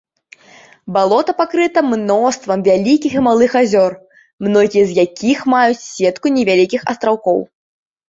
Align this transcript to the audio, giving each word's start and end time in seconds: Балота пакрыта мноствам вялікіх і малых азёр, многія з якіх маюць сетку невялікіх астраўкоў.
Балота 0.95 1.35
пакрыта 1.41 1.79
мноствам 1.89 2.59
вялікіх 2.69 3.11
і 3.19 3.23
малых 3.29 3.51
азёр, 3.63 3.91
многія 4.49 4.83
з 4.91 5.01
якіх 5.07 5.37
маюць 5.57 5.81
сетку 5.93 6.37
невялікіх 6.37 6.81
астраўкоў. 6.93 7.51